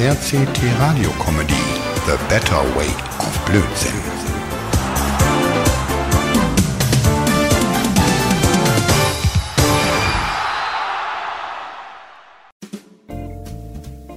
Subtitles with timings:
[0.00, 1.52] RCT Radio Comedy
[2.06, 2.88] The Better Way
[3.18, 3.92] of Blödsinn.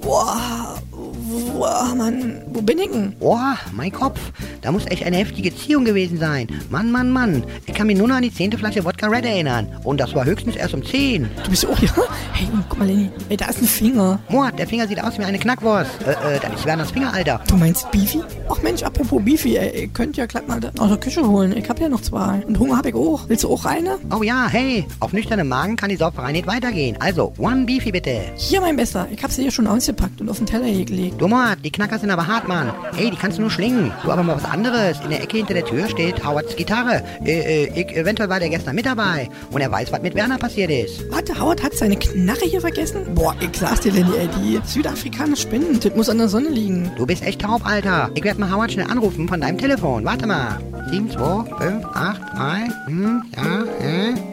[0.01, 3.19] Boah, boah, Mann, wo bin ich denn?
[3.19, 4.21] Boah, mein Kopf.
[4.63, 6.47] Da muss echt eine heftige Ziehung gewesen sein.
[6.69, 7.43] Mann, Mann, Mann.
[7.65, 9.67] Ich kann mich nur noch an die zehnte Flasche Wodka Red erinnern.
[9.83, 11.29] Und das war höchstens erst um zehn.
[11.43, 11.89] Du bist auch hier?
[12.31, 14.19] Hey, guck mal, Lenny, ey, da ist ein Finger.
[14.29, 15.91] Mord, der Finger sieht aus wie eine Knackwurst.
[16.07, 17.41] Äh, äh, das ist Werners Finger, Alter.
[17.47, 18.21] Du meinst Beefy?
[18.49, 21.55] Ach Mensch, apropos Beefy, ey, ihr könnt ja glatt mal aus der Küche holen.
[21.57, 22.41] Ich hab ja noch zwei.
[22.47, 23.27] Und Hunger hab ich auch.
[23.27, 23.97] Willst du auch eine?
[24.17, 24.85] Oh ja, hey.
[25.01, 26.95] Auf nüchternem Magen kann die Sauferei nicht weitergehen.
[27.01, 28.21] Also, one Beefy bitte.
[28.35, 29.07] Hier, mein Bester.
[29.11, 31.19] Ich hab sie hier schon ausgepackt und auf den Teller hier gelegt.
[31.19, 32.71] Du Mord, die Knacker sind aber hart, Mann.
[32.95, 33.91] Hey, die kannst du nur schlingen.
[34.03, 34.99] Du aber mal was anderes.
[35.01, 37.03] In der Ecke hinter der Tür steht Howards Gitarre.
[37.25, 39.29] Äh, äh, ich, eventuell war der gestern mit dabei.
[39.51, 41.11] Und er weiß, was mit Werner passiert ist.
[41.11, 43.13] Warte, Howard hat seine Knarre hier vergessen?
[43.15, 45.79] Boah, ich sag's dir, Lenny, ey, die südafrikaner Spinnen.
[45.79, 46.91] Das muss an der Sonne liegen.
[46.95, 48.11] Du bist echt taub, Alter.
[48.13, 50.05] Ich werd mal Howard schnell anrufen von deinem Telefon.
[50.05, 50.59] Warte mal.
[50.89, 54.32] 7, 2, 5, 8, 3, hm, ja, hä?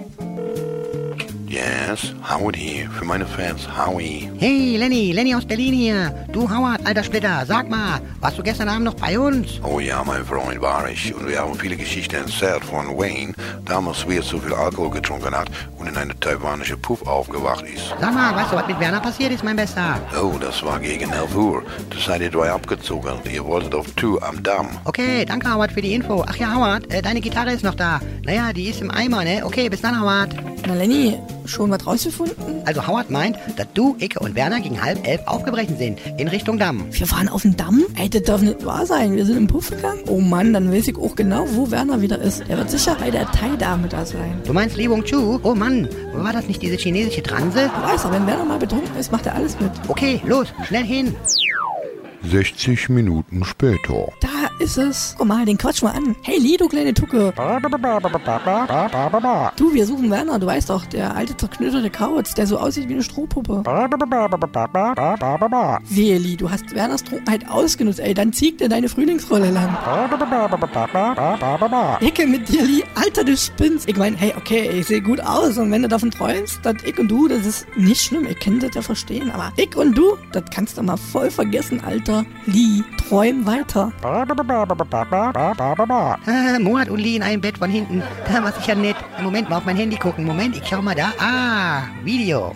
[1.90, 2.88] Howard hier.
[2.90, 4.30] Für meine Fans, Howie.
[4.38, 6.14] Hey, Lenny, Lenny aus Berlin hier.
[6.32, 9.60] Du, Howard, alter Splitter, sag mal, warst du gestern Abend noch bei uns?
[9.64, 11.12] Oh ja, mein Freund war ich.
[11.12, 15.34] Und wir haben viele Geschichten erzählt von Wayne, damals wie er zu viel Alkohol getrunken
[15.34, 17.88] hat und in eine taiwanische Puff aufgewacht ist.
[18.00, 19.98] Sag mal, weißt du, was mit Werner passiert ist, mein Bester?
[20.22, 21.64] Oh, das war gegen 11 Uhr.
[21.90, 23.18] Da seid ihr drei abgezogen.
[23.32, 24.68] Ihr wolltet auf Tour am Damm.
[24.84, 26.24] Okay, danke, Howard, für die Info.
[26.28, 28.00] Ach ja, Howard, äh, deine Gitarre ist noch da.
[28.24, 29.42] Naja, die ist im Eimer, ne?
[29.44, 30.36] Okay, bis dann, Howard.
[30.66, 31.18] Na, Lenny,
[31.50, 32.62] schon was rausgefunden?
[32.64, 36.58] Also Howard meint, dass du, Icke und Werner gegen halb elf aufgebrechen sind, in Richtung
[36.58, 36.84] Damm.
[36.90, 37.84] Wir waren auf dem Damm?
[37.96, 39.16] Ey, das darf nicht wahr sein.
[39.16, 40.00] Wir sind im Puff gegangen.
[40.06, 42.44] Oh Mann, dann weiß ich auch genau, wo Werner wieder ist.
[42.48, 44.40] Er wird sicher bei der Thai-Dame da sein.
[44.44, 45.40] Du meinst Li Wong Chu?
[45.42, 47.70] Oh Mann, war das nicht diese chinesische Transe?
[47.74, 49.70] Du weißt, aber wenn Werner mal betrunken ist, macht er alles mit.
[49.88, 51.14] Okay, los, schnell hin.
[52.22, 54.08] 60 Minuten später.
[54.20, 55.14] Da ist es.
[55.16, 56.14] Guck mal, den quatsch mal an.
[56.22, 57.32] Hey, Lee, du kleine Tucke.
[59.56, 60.38] Du, wir suchen Werner.
[60.38, 63.62] Du weißt doch, der alte zerknütterte Kauz, der so aussieht wie eine Strohpuppe.
[65.88, 68.00] Wehe, Lee, du hast Werners Trunkenheit ausgenutzt.
[68.00, 69.76] Ey, dann zieh dir deine Frühlingsrolle lang.
[72.00, 72.84] Ecke mit dir, Lee.
[72.94, 73.88] Alter, du spinnst.
[73.88, 75.56] Ich mein, hey, okay, ich sehe gut aus.
[75.58, 78.26] Und wenn du davon träumst, dass ich und du, das ist nicht schlimm.
[78.28, 79.30] Ich kann das ja verstehen.
[79.30, 82.24] Aber ich und du, das kannst du mal voll vergessen, Alter.
[82.46, 83.92] Lee, träum weiter.
[84.50, 84.66] Ah,
[86.58, 88.02] Moat und Lee in einem Bett von hinten.
[88.26, 88.96] Da war sicher nett.
[89.22, 90.24] Moment mal auf mein Handy gucken.
[90.24, 91.12] Moment, ich schau mal da.
[91.20, 92.52] Ah, Video.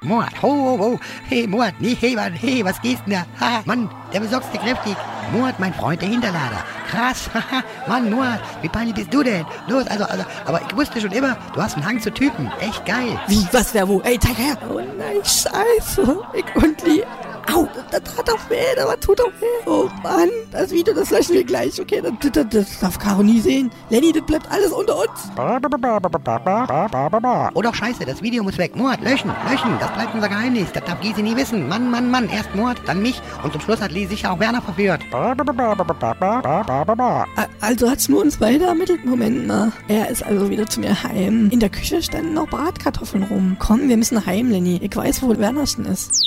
[0.00, 1.00] Moat, ho, ho, ho.
[1.28, 3.26] Hey, Moat, nee, hey, Mann, hey, was gehst denn da?
[3.40, 4.96] Ha, Mann, der besorgste kräftig.
[5.30, 6.64] Moat, mein Freund, der Hinterlader.
[6.90, 9.46] Krass, haha, Mann, Moat, wie peinlich bist du denn?
[9.68, 12.50] Los, also, also, aber ich wusste schon immer, du hast einen Hang zu Typen.
[12.58, 13.16] Echt geil.
[13.28, 14.00] Wie, was, wer, wo?
[14.00, 14.58] Ey, zeig her.
[14.68, 16.18] Oh nein, scheiße.
[16.34, 17.04] Ich und Lee.
[17.52, 19.66] Au, das tat doch weh, das tut doch weh.
[19.66, 22.00] Oh Mann, das Video, das löschen wir gleich, okay?
[22.02, 23.70] Das, das, das darf Caro nie sehen.
[23.90, 25.30] Lenny, das bleibt alles unter uns.
[27.54, 28.76] Oh doch, scheiße, das Video muss weg.
[28.76, 30.72] Moat, löschen, löschen, das bleibt unser Geheimnis.
[30.72, 31.68] Das darf Gysi nie wissen.
[31.68, 34.62] Mann, Mann, Mann, erst Moat, dann mich und zum Schluss hat Lee sicher auch Werner
[34.62, 35.02] verführt.
[35.12, 35.34] A-
[37.60, 39.04] Also hat's nur uns beide ermittelt?
[39.04, 39.72] Moment mal.
[39.88, 41.48] Er ist also wieder zu mir heim.
[41.50, 43.56] In der Küche standen noch Bratkartoffeln rum.
[43.58, 44.78] Komm, wir müssen heim, Lenny.
[44.82, 46.24] Ich weiß, wo Wernersten ist.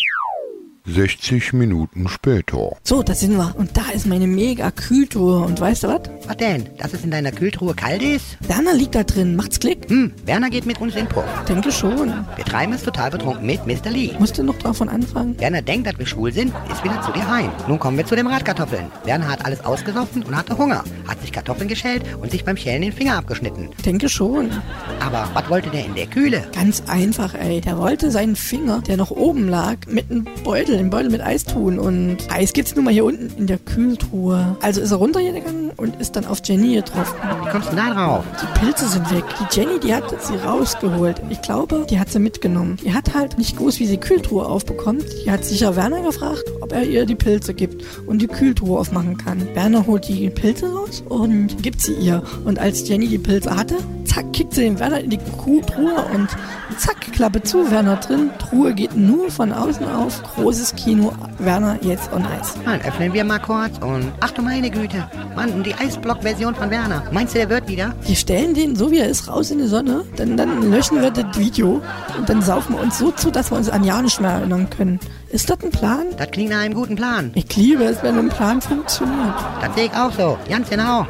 [0.87, 2.77] 60 Minuten später.
[2.83, 3.55] So, da sind wir.
[3.57, 5.39] Und da ist meine mega Kühltruhe.
[5.39, 6.01] Und weißt du was?
[6.27, 6.69] Was denn?
[6.77, 8.37] Dass es in deiner Kühltruhe kalt ist?
[8.47, 9.35] Werner liegt da drin.
[9.35, 9.89] Macht's Klick?
[9.89, 11.23] Hm, Werner geht mit uns in den Puff.
[11.47, 12.13] Denke schon.
[12.35, 13.89] Wir treiben es total betrunken mit Mr.
[13.89, 14.11] Lee.
[14.19, 15.39] Musst du noch davon anfangen?
[15.39, 17.49] Werner denkt, dass wir schwul sind, ist wieder zu dir heim.
[17.67, 18.85] Nun kommen wir zu den Bratkartoffeln.
[19.05, 20.83] Werner hat alles ausgesoffen und hatte Hunger.
[21.07, 23.69] Hat sich Kartoffeln geschält und sich beim Schälen den Finger abgeschnitten.
[23.83, 24.51] Denke schon.
[24.99, 26.43] Aber was wollte der in der Kühle?
[26.53, 27.59] Ganz einfach, ey.
[27.61, 31.43] Der wollte seinen Finger, der noch oben lag, mit einem Beutel, einem Beutel mit Eis
[31.43, 31.79] tun.
[31.79, 34.57] Und Eis gibt's nun mal hier unten in der Kühltruhe.
[34.61, 37.15] Also ist er runtergegangen und ist dann auf Jenny getroffen.
[37.43, 38.23] Wie kommst du da drauf?
[38.41, 39.23] Die Pilze sind weg.
[39.39, 41.21] Die Jenny, die hat sie rausgeholt.
[41.29, 42.77] Ich glaube, die hat sie mitgenommen.
[42.83, 45.05] Die hat halt nicht gewusst, wie sie Kühltruhe aufbekommt.
[45.25, 49.17] Die hat sicher Werner gefragt, ob er ihr die Pilze gibt und die Kühltruhe aufmachen
[49.17, 49.47] kann.
[49.53, 52.23] Werner holt die Pilze raus und gibt sie ihr.
[52.45, 56.29] Und als Jenny die Pilze hatte, zack, kickt sie den Werner in die Kühltruhe und
[56.77, 58.29] zack, Klappe zu, Werner drin.
[58.39, 60.21] Truhe geht nur von außen auf.
[60.35, 62.55] Großes Kino, Werner jetzt on Eis.
[62.65, 64.11] Dann öffnen wir mal kurz und...
[64.19, 65.07] Ach du meine Güte.
[65.35, 67.03] Mann, die Eisblock-Version von Werner.
[67.11, 67.95] Meinst du, der wird wieder?
[68.01, 71.11] Wir stellen den, so wie er ist, raus in die Sonne, dann, dann löschen wir
[71.11, 71.81] das Video
[72.17, 74.69] und dann saufen wir uns so zu, dass wir uns an ja nicht mehr erinnern
[74.69, 74.99] können.
[75.29, 76.05] Ist das ein Plan?
[76.17, 77.31] Das klingt nach einem guten Plan.
[77.35, 79.35] Ich liebe es, wenn ein Plan funktioniert.
[79.61, 80.37] Das sehe ich auch so.
[80.49, 81.05] Ganz genau.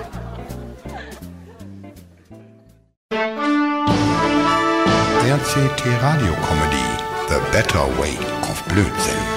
[5.35, 6.87] RCT Radio Comedy
[7.27, 8.15] The Better Way
[8.49, 9.34] of Blödsinn.